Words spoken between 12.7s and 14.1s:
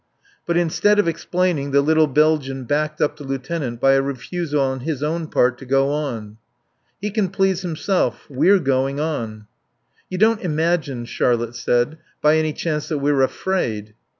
that we're afraid?"